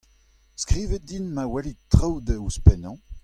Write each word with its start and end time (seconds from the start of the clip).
Skrivit 0.63 1.03
din 1.09 1.25
ma 1.35 1.43
welit 1.51 1.79
traoù 1.91 2.17
da 2.27 2.35
ouzhpennañ. 2.43 2.97